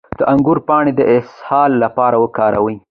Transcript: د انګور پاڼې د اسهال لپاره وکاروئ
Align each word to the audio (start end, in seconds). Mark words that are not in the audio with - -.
د 0.19 0.21
انګور 0.33 0.59
پاڼې 0.67 0.91
د 0.95 1.01
اسهال 1.17 1.71
لپاره 1.83 2.15
وکاروئ 2.23 2.77